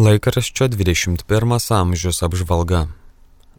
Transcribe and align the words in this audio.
Laikraščio 0.00 0.64
21 0.72 1.74
amžius 1.76 2.22
apžvalga. 2.24 2.86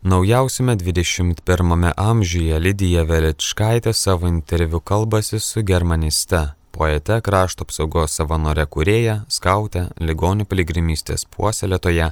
Naujausime 0.02 0.74
21 0.76 1.92
amžiuje 1.98 2.60
Lidija 2.60 3.04
Veličkaitė 3.06 3.94
savo 3.94 4.26
interviu 4.32 4.80
kalbasi 4.80 5.38
su 5.40 5.62
germaniste, 5.62 6.40
poete, 6.74 7.20
krašto 7.22 7.68
apsaugos 7.68 8.18
savanore 8.18 8.66
kurėja, 8.66 9.20
skautė, 9.30 9.84
ligonių 10.02 10.48
piligrimystės 10.50 11.28
puoselėtoje 11.36 12.10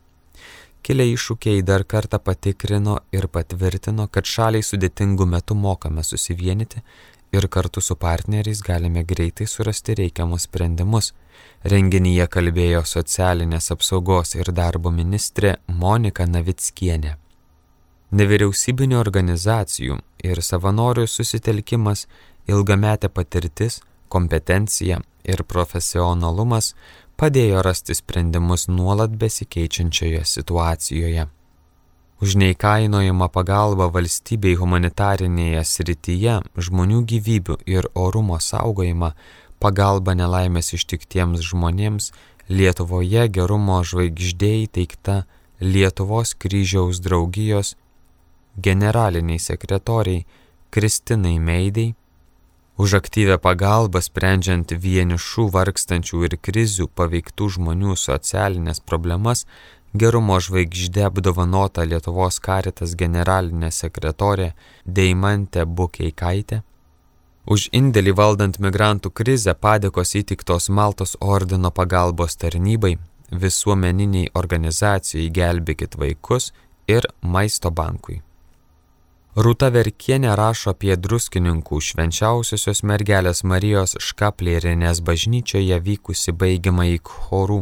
Kilę 0.85 1.09
iššūkiai 1.15 1.65
dar 1.65 1.87
kartą 1.89 2.21
patikrino 2.21 2.99
ir 3.17 3.31
patvirtino, 3.33 4.11
kad 4.13 4.29
šaliai 4.29 4.61
sudėtingų 4.61 5.25
metų 5.39 5.57
mokame 5.57 6.05
susivienyti 6.05 6.85
ir 7.33 7.49
kartu 7.49 7.81
su 7.81 7.97
partneriais 7.97 8.63
galime 8.63 9.05
greitai 9.05 9.47
surasti 9.47 9.95
reikiamus 9.95 10.47
sprendimus. 10.49 11.13
Renginyje 11.65 12.27
kalbėjo 12.27 12.85
socialinės 12.85 13.71
apsaugos 13.75 14.35
ir 14.35 14.53
darbo 14.53 14.91
ministrė 14.91 15.57
Monika 15.67 16.27
Navickienė. 16.27 17.17
Nevyriausybinio 18.11 18.99
organizacijų 18.99 20.01
ir 20.27 20.43
savanorių 20.43 21.07
susitelkimas, 21.07 22.07
ilgametė 22.51 23.09
patirtis, 23.09 23.81
kompetencija 24.09 24.99
ir 25.25 25.45
profesionalumas 25.47 26.75
padėjo 27.21 27.63
rasti 27.63 27.95
sprendimus 27.95 28.67
nuolat 28.69 29.15
besikeičiančioje 29.21 30.25
situacijoje. 30.25 31.29
Už 32.21 32.37
neįkainojimą 32.37 33.31
pagalbą 33.33 33.87
valstybei 33.95 34.53
humanitarinėje 34.61 35.63
srityje, 35.65 36.35
žmonių 36.67 36.99
gyvybių 37.09 37.55
ir 37.65 37.87
orumo 37.97 38.37
saugojimą, 38.37 39.15
pagalba 39.57 40.13
nelaimės 40.13 40.75
ištiktiems 40.77 41.41
žmonėms 41.49 42.11
Lietuvoje 42.51 43.29
gerumo 43.31 43.79
žvaigždėjai 43.87 44.67
teikta 44.75 45.17
Lietuvos 45.63 46.35
kryžiaus 46.35 47.01
draugijos 47.01 47.77
generaliniai 48.59 49.39
sekretoriai 49.39 50.27
Kristinai 50.75 51.39
Meidai 51.39 51.95
už 52.81 52.97
aktyvę 52.97 53.37
pagalbą 53.45 54.01
sprendžiant 54.01 54.73
vienišų 54.73 55.51
vargstančių 55.53 56.23
ir 56.29 56.37
krizių 56.41 56.87
paveiktų 56.97 57.49
žmonių 57.57 57.97
socialinės 57.97 58.81
problemas, 58.81 59.45
gerumo 59.95 60.39
žvaigždė 60.41 61.05
apdovanota 61.09 61.85
Lietuvos 61.85 62.39
karitas 62.41 62.95
generalinė 62.95 63.71
sekretorė 63.75 64.53
Deimantė 64.87 65.67
Bukeikaitė. 65.67 66.63
Už 67.51 67.69
indėlį 67.75 68.15
valdant 68.15 68.59
migrantų 68.61 69.11
krizę 69.11 69.55
padėkos 69.55 70.15
įtiktos 70.15 70.69
Maltos 70.69 71.17
ordino 71.21 71.71
pagalbos 71.71 72.37
tarnybai, 72.37 72.99
visuomeniniai 73.33 74.31
organizacijai 74.35 75.31
Gelbėkit 75.31 75.97
vaikus 75.99 76.53
ir 76.87 77.07
Maisto 77.23 77.71
bankui. 77.71 78.21
Rūta 79.39 79.69
Verkienė 79.71 80.35
rašo 80.35 80.73
apie 80.75 80.97
druskininkų 80.99 81.79
švenčiausiosios 81.87 82.83
mergelės 82.83 83.45
Marijos 83.47 83.95
škaplėrinės 84.03 85.01
bažnyčioje 85.07 85.79
vykusi 85.87 86.35
baigiamąjį 86.35 86.99
chorų. 87.07 87.61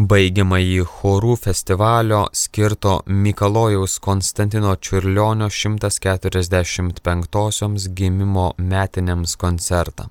Baigiamąjį 0.00 0.80
chorų 0.88 1.36
festivalio 1.36 2.32
skirto 2.32 3.04
Mikalojaus 3.06 3.98
Konstantino 4.00 4.76
Čiurlionio 4.76 5.48
145-osioms 5.52 7.88
gimimo 7.98 8.54
metinėms 8.56 9.36
koncertą. 9.36 10.08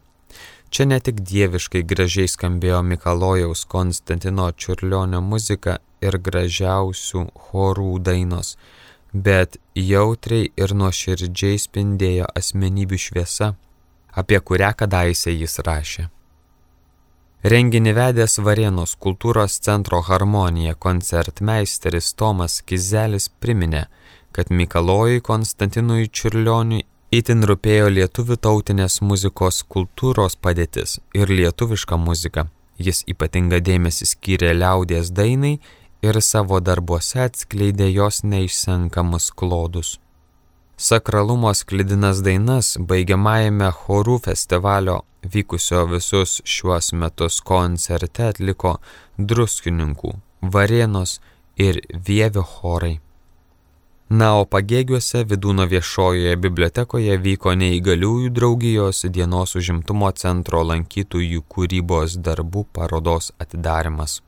Čia 0.70 0.86
ne 0.92 1.00
tik 1.02 1.16
dieviškai 1.32 1.82
gražiai 1.90 2.28
skambėjo 2.30 2.84
Mikalojaus 2.86 3.66
Konstantino 3.66 4.52
Čiurlionio 4.52 5.22
muzika 5.26 5.82
ir 6.06 6.22
gražiausių 6.30 7.26
chorų 7.50 7.98
dainos– 8.06 8.50
bet 9.14 9.58
jautriai 9.76 10.52
ir 10.58 10.74
nuoširdžiai 10.78 11.58
spindėjo 11.58 12.30
asmenybių 12.38 12.98
šviesa, 13.02 13.54
apie 14.14 14.40
kurią 14.40 14.74
kadaise 14.78 15.34
jis 15.34 15.60
rašė. 15.66 16.10
Renginį 17.40 17.94
vedęs 17.96 18.34
Varėnos 18.44 18.98
kultūros 19.00 19.54
centro 19.64 20.02
harmonija 20.04 20.74
koncertmeisteris 20.76 22.10
Tomas 22.20 22.58
Kizelis 22.68 23.30
priminė, 23.30 23.86
kad 24.36 24.52
Mikalojui 24.52 25.22
Konstantinui 25.24 26.10
Čiurlioniui 26.12 26.84
itin 27.16 27.48
rūpėjo 27.48 27.88
lietuvių 27.96 28.36
tautinės 28.44 29.00
muzikos 29.00 29.62
kultūros 29.64 30.36
padėtis 30.36 30.98
ir 31.16 31.32
lietuviška 31.32 31.96
muzika. 31.96 32.50
Jis 32.76 33.06
ypatingą 33.08 33.62
dėmesį 33.64 34.10
skyrė 34.12 34.52
liaudės 34.60 35.08
dainai 35.16 35.62
ir 36.04 36.20
savo 36.20 36.60
darbuose 36.60 37.24
atskleidė 37.24 37.88
jos 37.88 38.20
neišsenkamus 38.28 39.32
klodus. 39.32 39.96
Sakralumo 40.82 41.52
sklidinas 41.54 42.22
dainas 42.24 42.68
baigiamajame 42.88 43.68
chorų 43.82 44.14
festivalio 44.24 44.94
vykusio 45.34 45.82
visus 45.92 46.38
šiuos 46.48 46.94
metus 47.02 47.42
koncerte 47.50 48.30
atliko 48.30 48.72
druskininkų, 49.32 50.14
varėnos 50.54 51.18
ir 51.66 51.82
vievio 52.08 52.46
chorai. 52.54 52.94
Na, 54.22 54.30
o 54.40 54.48
pagėgiuose 54.56 55.26
Vidūno 55.34 55.68
viešojoje 55.68 56.40
bibliotekoje 56.48 57.20
vyko 57.28 57.58
neįgaliųjų 57.60 58.32
draugijos 58.40 59.04
dienos 59.20 59.60
užimtumo 59.60 60.16
centro 60.24 60.64
lankytojų 60.72 61.44
kūrybos 61.44 62.16
darbų 62.24 62.66
parodos 62.72 63.34
atidarimas. 63.36 64.22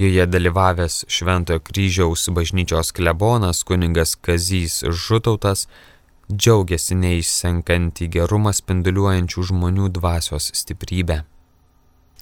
Joje 0.00 0.26
dalyvavęs 0.26 1.04
Šventojo 1.08 1.60
kryžiaus 1.60 2.28
bažnyčios 2.28 2.92
klebonas 2.92 3.58
kuningas 3.68 4.14
Kazys 4.16 4.78
Žutautas 4.88 5.66
džiaugiasi 6.32 6.96
neišsenkantį 7.02 8.08
gerumą 8.14 8.54
spinduliuojančių 8.56 9.44
žmonių 9.50 9.90
dvasios 9.98 10.48
stiprybę. 10.56 11.18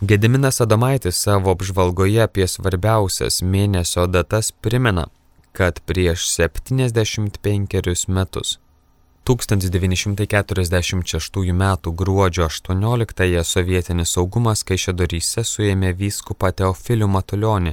Gediminas 0.02 0.58
Adomaitis 0.66 1.22
savo 1.22 1.54
apžvalgoje 1.54 2.24
apie 2.26 2.50
svarbiausias 2.50 3.44
mėnesio 3.46 4.08
datas 4.10 4.50
primena, 4.50 5.06
kad 5.52 5.78
prieš 5.86 6.26
75 6.34 8.08
metus 8.08 8.58
1946 9.28 11.36
m. 11.36 11.76
gruodžio 12.00 12.48
18-ąją 12.48 13.42
sovietinis 13.44 14.16
saugumas 14.16 14.64
Kaišėdoryse 14.64 15.44
suėmė 15.44 15.92
vyskupą 15.98 16.48
Teofilių 16.60 17.08
Matulionį 17.12 17.72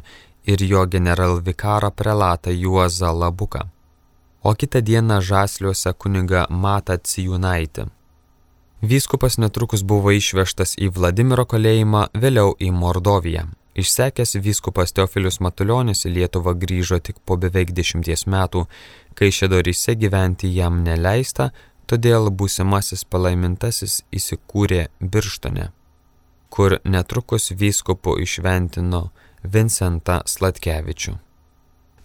ir 0.51 0.59
jo 0.71 0.81
generalvikarą 0.85 1.89
prelatą 1.91 2.51
Juozą 2.51 3.19
Labuką, 3.19 3.61
o 4.43 4.55
kitą 4.55 4.81
dieną 4.81 5.21
žasliuose 5.21 5.93
kuniga 5.93 6.45
Mata 6.49 6.97
Cijūnaitį. 6.97 7.85
Vyskupas 8.81 9.37
netrukus 9.37 9.83
buvo 9.83 10.11
išvežtas 10.11 10.75
į 10.75 10.89
Vladimiro 10.97 11.45
kalėjimą, 11.45 12.07
vėliau 12.13 12.55
į 12.59 12.71
Mordoviją. 12.71 13.47
Išsekęs 13.75 14.37
vyskupas 14.39 14.93
Teofilius 14.95 15.41
Matuljonis 15.43 16.05
į 16.07 16.13
Lietuvą 16.15 16.53
grįžo 16.55 17.01
tik 17.03 17.17
po 17.27 17.35
beveik 17.35 17.73
dešimties 17.75 18.23
metų, 18.31 18.63
kai 19.19 19.27
šedoryse 19.35 19.97
gyventi 19.99 20.47
jam 20.55 20.79
neleista, 20.85 21.49
todėl 21.83 22.31
būsimasis 22.31 23.03
palaimintasis 23.11 23.99
įsikūrė 24.15 24.87
Birštone, 25.03 25.69
kur 26.49 26.79
netrukus 26.87 27.51
vyskupu 27.51 28.15
išventino 28.23 29.09
Vincentą 29.43 30.21
Slatkevičių. 30.23 31.19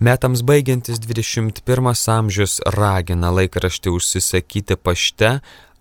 Metams 0.01 0.43
baigiantis 0.43 0.99
21 0.99 1.91
amžius 2.11 2.59
ragina 2.75 3.31
laikraštį 3.37 3.93
užsisakyti 3.95 4.75
pašte 4.81 5.37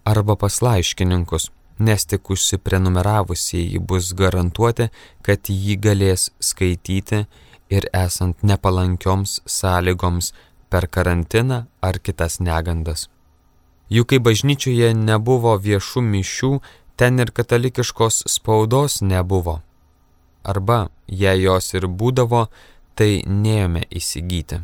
arba 0.05 0.35
pas 0.35 0.61
laiškininkus 0.61 1.49
nes 1.79 2.05
tik 2.05 2.29
užsiprenumeravusieji 2.29 3.79
bus 3.79 4.11
garantuoti, 4.13 4.89
kad 5.21 5.49
jį 5.49 5.77
galės 5.79 6.29
skaityti 6.39 7.25
ir 7.69 7.87
esant 7.93 8.43
nepalankioms 8.43 9.39
sąlygoms 9.45 10.33
per 10.69 10.87
karantiną 10.87 11.65
ar 11.81 11.99
kitas 11.99 12.39
negandas. 12.39 13.07
Juk 13.89 14.11
kai 14.11 14.19
bažnyčioje 14.21 14.93
nebuvo 14.93 15.55
viešų 15.57 16.03
mišių, 16.05 16.51
ten 16.99 17.19
ir 17.23 17.31
katalikiškos 17.33 18.23
spaudos 18.29 18.99
nebuvo. 19.01 19.61
Arba, 20.43 20.89
jei 21.07 21.41
jos 21.41 21.73
ir 21.73 21.87
būdavo, 21.87 22.47
tai 22.95 23.23
neėmė 23.25 23.87
įsigyti. 23.89 24.61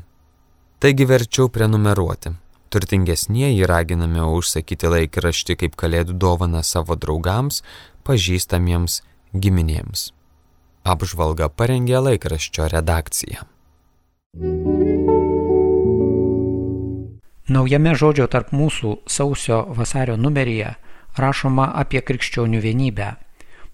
Taigi 0.79 1.07
verčiau 1.09 1.49
prenumeruoti. 1.49 2.35
Turtingesnieji 2.75 3.63
raginami 3.71 4.19
užsakyti 4.35 4.89
laikraštį 4.91 5.55
kaip 5.61 5.75
kalėdų 5.79 6.17
dovana 6.19 6.59
savo 6.59 6.97
draugams, 6.99 7.61
pažįstamiems 8.03 8.97
giminėms. 9.31 10.09
Apžvalga 10.83 11.47
parengė 11.47 12.01
laikraščio 12.03 12.67
redakcija. 12.73 13.45
Naujame 17.55 17.95
žodžio 17.95 18.27
tarp 18.27 18.51
mūsų 18.51 18.91
sausio 19.07 19.61
vasario 19.79 20.17
numeryje 20.19 20.73
rašoma 21.15 21.69
apie 21.79 22.03
krikščionių 22.03 22.59
vienybę. 22.59 23.13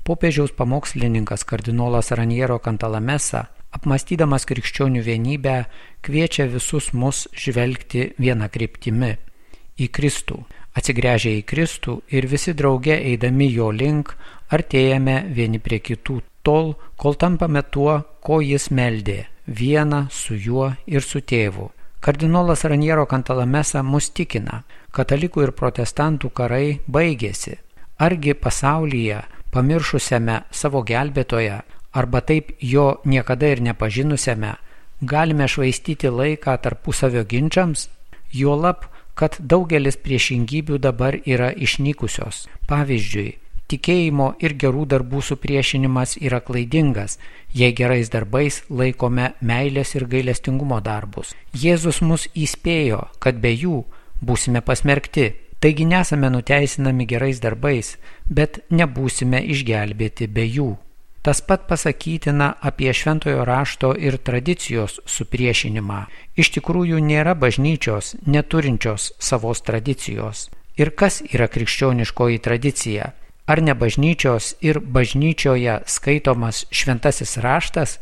Popiežiaus 0.06 0.54
pamokslininkas 0.54 1.42
kardinolas 1.50 2.14
Raniero 2.14 2.62
Kantalamesa 2.62 3.48
apmastydamas 3.72 4.46
krikščionių 4.50 5.04
vienybę, 5.06 5.66
kviečia 6.04 6.48
visus 6.52 6.92
mus 6.94 7.28
žvelgti 7.34 8.14
vieną 8.20 8.50
kryptimi- 8.50 9.16
į 9.84 9.88
Kristų. 9.90 10.44
Atsigręžę 10.76 11.32
į 11.40 11.44
Kristų 11.44 12.02
ir 12.10 12.28
visi 12.28 12.54
drauge 12.54 12.96
eidami 12.96 13.52
jo 13.52 13.72
link, 13.72 14.16
artėjame 14.50 15.34
vieni 15.36 15.60
prie 15.60 15.80
kitų 15.80 16.22
tol, 16.44 16.76
kol 16.98 17.16
tampame 17.16 17.64
tuo, 17.64 18.04
ko 18.22 18.42
jis 18.42 18.70
meldė- 18.70 19.26
vieną 19.60 20.10
su 20.12 20.36
juo 20.36 20.76
ir 20.88 21.02
su 21.02 21.20
tėvu. 21.20 21.70
Kardinolas 22.02 22.64
Raniero 22.64 23.06
Kantalamesa 23.06 23.84
mus 23.84 24.10
tikina, 24.10 24.64
katalikų 24.92 25.44
ir 25.44 25.52
protestantų 25.52 26.32
karai 26.34 26.80
baigėsi. 26.90 27.58
Argi 28.00 28.34
pasaulyje, 28.34 29.22
pamiršusiame 29.52 30.44
savo 30.52 30.82
gelbėtoją, 30.84 31.62
arba 31.94 32.22
taip 32.22 32.56
jo 32.60 33.02
niekada 33.06 33.52
ir 33.52 33.62
nepažinusiame, 33.62 34.56
galime 35.02 35.48
švaistyti 35.48 36.10
laiką 36.10 36.58
tarpusavio 36.64 37.24
ginčiams, 37.24 37.90
juolab, 38.34 38.88
kad 39.16 39.36
daugelis 39.40 39.98
priešingybių 40.00 40.80
dabar 40.82 41.18
yra 41.28 41.52
išnykusios. 41.52 42.46
Pavyzdžiui, 42.70 43.36
tikėjimo 43.72 44.32
ir 44.44 44.56
gerų 44.60 44.86
darbų 44.94 45.22
supriešinimas 45.26 46.18
yra 46.22 46.42
klaidingas, 46.44 47.18
jei 47.54 47.76
gerais 47.76 48.12
darbais 48.14 48.62
laikome 48.70 49.32
meilės 49.42 49.96
ir 49.96 50.08
gailestingumo 50.12 50.80
darbus. 50.82 51.36
Jėzus 51.54 52.02
mus 52.02 52.28
įspėjo, 52.34 53.06
kad 53.20 53.40
be 53.44 53.54
jų 53.54 53.84
būsime 54.22 54.62
pasmerkti. 54.62 55.32
Taigi 55.62 55.86
nesame 55.86 56.32
nuteisinami 56.34 57.06
gerais 57.06 57.38
darbais, 57.44 57.98
bet 58.26 58.64
nebūsime 58.74 59.44
išgelbėti 59.54 60.26
be 60.26 60.48
jų. 60.48 60.72
Tas 61.22 61.42
pat 61.42 61.68
pasakytina 61.68 62.54
apie 62.62 62.94
šventojo 62.94 63.46
rašto 63.46 63.94
ir 63.98 64.18
tradicijos 64.18 64.98
supriešinimą. 65.06 66.06
Iš 66.36 66.50
tikrųjų 66.56 66.98
nėra 66.98 67.36
bažnyčios 67.38 68.16
neturinčios 68.26 69.12
savos 69.22 69.62
tradicijos. 69.62 70.50
Ir 70.82 70.90
kas 70.98 71.22
yra 71.22 71.46
krikščioniškoji 71.48 72.40
tradicija? 72.42 73.12
Ar 73.46 73.62
ne 73.62 73.76
bažnyčios 73.78 74.56
ir 74.62 74.80
bažnyčioje 74.80 75.84
skaitomas 75.86 76.66
šventasis 76.72 77.38
raštas? 77.38 78.00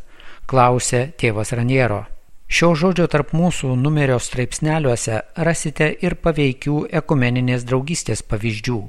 klausė 0.49 1.11
tėvas 1.19 1.51
Raniero. 1.53 2.05
Šio 2.47 2.71
žodžio 2.73 3.05
tarp 3.11 3.35
mūsų 3.37 3.75
numerio 3.77 4.15
straipsneliuose 4.17 5.19
rasite 5.35 5.91
ir 6.01 6.15
paveikių 6.23 6.87
ekumeninės 7.01 7.67
draugystės 7.67 8.23
pavyzdžių, 8.23 8.79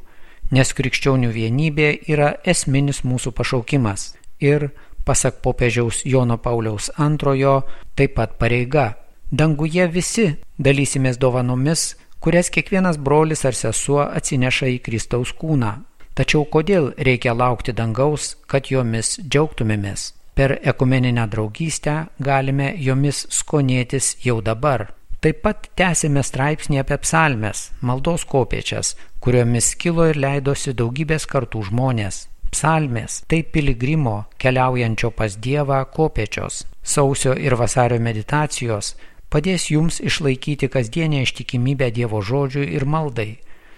nes 0.56 0.72
krikščionių 0.78 1.34
vienybė 1.34 1.90
yra 2.14 2.32
esminis 2.54 3.02
mūsų 3.04 3.34
pašaukimas 3.36 4.08
ir, 4.40 4.70
pasak 5.04 5.40
popiežiaus 5.42 6.04
Jono 6.04 6.37
Pauliaus 6.38 6.90
antrojo, 6.96 7.62
taip 7.96 8.14
pat 8.19 8.38
pareiga. 8.38 8.94
Danguje 9.31 9.87
visi 9.87 10.26
dalysimės 10.58 11.19
dovanomis, 11.22 11.94
kurias 12.20 12.50
kiekvienas 12.50 12.98
brolis 12.98 13.44
ar 13.44 13.54
sesuo 13.54 14.02
atsineša 14.04 14.72
į 14.75 14.78
Kristaus 14.84 15.32
kūną. 15.37 15.72
Tačiau 16.14 16.44
kodėl 16.44 16.90
reikia 16.98 17.32
laukti 17.32 17.72
dangaus, 17.72 18.34
kad 18.50 18.69
jomis 18.69 19.19
džiaugtumėmės? 19.22 20.10
Per 20.34 20.56
ekumeninę 20.72 21.26
draugystę 21.31 21.94
galime 22.19 22.72
jomis 22.78 23.26
skonėtis 23.31 24.16
jau 24.25 24.40
dabar. 24.42 24.90
Taip 25.20 25.42
pat 25.44 25.66
tęsime 25.76 26.22
straipsnį 26.25 26.81
apie 26.81 26.96
psalmes, 27.02 27.66
maldos 27.84 28.25
kopiečias, 28.25 28.94
kuriomis 29.20 29.75
kilo 29.76 30.06
ir 30.09 30.16
leidosi 30.16 30.73
daugybės 30.73 31.28
kartų 31.28 31.66
žmonės. 31.68 32.29
Psalmės 32.50 33.23
tai 33.30 33.45
piligrimo 33.47 34.16
keliaujančio 34.42 35.12
pas 35.14 35.37
Dievą 35.38 35.85
kopiečios, 35.95 36.64
sausio 36.83 37.37
ir 37.38 37.54
vasario 37.54 38.00
meditacijos 38.02 38.97
padės 39.30 39.69
jums 39.71 40.00
išlaikyti 40.02 40.69
kasdienę 40.69 41.23
ištikimybę 41.23 41.92
Dievo 41.95 42.19
žodžiui 42.21 42.66
ir 42.75 42.85
maldai, 42.85 43.37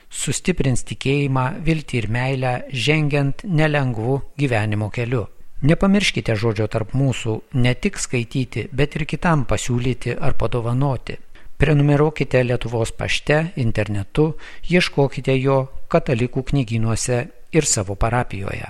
sustiprins 0.09 0.85
tikėjimą, 0.89 1.45
viltį 1.67 1.99
ir 2.01 2.09
meilę, 2.17 2.53
žengiant 2.73 3.45
nelengvu 3.45 4.21
gyvenimo 4.41 4.89
keliu. 4.91 5.27
Nepamirškite 5.63 6.35
žodžio 6.35 6.67
tarp 6.67 6.97
mūsų 6.99 7.37
ne 7.63 7.75
tik 7.79 8.01
skaityti, 8.01 8.67
bet 8.73 8.97
ir 8.97 9.05
kitam 9.07 9.45
pasiūlyti 9.47 10.17
ar 10.19 10.35
padovanoti. 10.41 11.19
Prenumeruokite 11.61 12.41
Lietuvos 12.43 12.91
pašte, 12.99 13.53
internetu, 13.63 14.33
ieškokite 14.67 15.37
jo 15.39 15.61
katalikų 15.93 16.43
knyginuose 16.49 17.21
ir 17.53 17.67
savo 17.67 17.95
parapijoje. 17.95 18.65